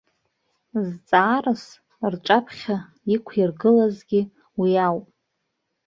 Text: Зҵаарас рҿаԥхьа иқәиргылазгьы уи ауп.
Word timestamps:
Зҵаарас 0.85 1.63
рҿаԥхьа 2.13 2.77
иқәиргылазгьы 3.15 4.21
уи 4.59 4.71
ауп. 4.87 5.07